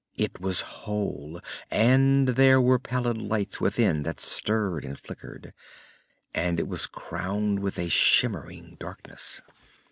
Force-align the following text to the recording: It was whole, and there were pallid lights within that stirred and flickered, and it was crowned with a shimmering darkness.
It 0.15 0.39
was 0.41 0.61
whole, 0.61 1.39
and 1.69 2.29
there 2.29 2.59
were 2.59 2.79
pallid 2.79 3.19
lights 3.19 3.61
within 3.61 4.01
that 4.01 4.19
stirred 4.19 4.83
and 4.83 4.99
flickered, 4.99 5.53
and 6.33 6.59
it 6.59 6.67
was 6.67 6.87
crowned 6.87 7.59
with 7.59 7.77
a 7.77 7.87
shimmering 7.87 8.77
darkness. 8.79 9.41